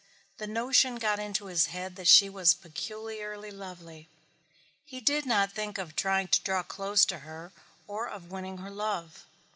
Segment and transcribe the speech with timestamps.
[0.39, 4.09] The notion got into his head that she was peculiarly lovely.
[4.83, 7.53] He did not think of trying to draw close to her
[7.87, 9.27] or of winning her love.